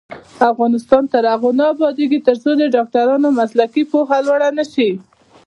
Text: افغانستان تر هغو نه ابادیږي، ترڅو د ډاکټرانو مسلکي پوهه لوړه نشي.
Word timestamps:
افغانستان 0.51 1.03
تر 1.13 1.23
هغو 1.31 1.49
نه 1.59 1.65
ابادیږي، 1.73 2.19
ترڅو 2.27 2.49
د 2.57 2.63
ډاکټرانو 2.75 3.27
مسلکي 3.39 3.83
پوهه 3.91 4.17
لوړه 4.25 4.49
نشي. 4.57 4.89